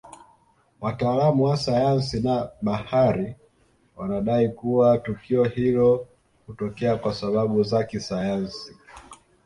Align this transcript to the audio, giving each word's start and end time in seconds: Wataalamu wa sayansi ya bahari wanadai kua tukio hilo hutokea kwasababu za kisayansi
Wataalamu 0.81 1.43
wa 1.43 1.57
sayansi 1.57 2.27
ya 2.27 2.51
bahari 2.61 3.35
wanadai 3.95 4.49
kua 4.49 4.97
tukio 4.97 5.43
hilo 5.43 6.07
hutokea 6.47 6.97
kwasababu 6.97 7.63
za 7.63 7.83
kisayansi 7.83 8.75